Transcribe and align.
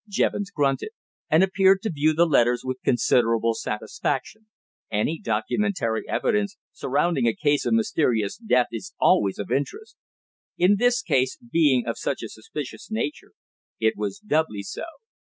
Jevons 0.09 0.49
grunted, 0.49 0.93
and 1.29 1.43
appeared 1.43 1.83
to 1.83 1.91
view 1.91 2.11
the 2.15 2.25
letters 2.25 2.63
with 2.65 2.81
considerable 2.83 3.53
satisfaction. 3.53 4.47
Any 4.91 5.19
documentary 5.19 6.09
evidence 6.09 6.57
surrounding 6.71 7.27
a 7.27 7.35
case 7.35 7.67
of 7.67 7.75
mysterious 7.75 8.35
death 8.35 8.69
is 8.71 8.95
always 8.99 9.37
of 9.37 9.51
interest. 9.51 9.97
In 10.57 10.77
this 10.77 11.03
case, 11.03 11.37
being 11.37 11.85
of 11.85 11.99
such 11.99 12.23
a 12.23 12.29
suspicious 12.29 12.89
nature, 12.89 13.33
it 13.79 13.93
was 13.95 14.17
doubly 14.17 14.63
so. 14.63 14.85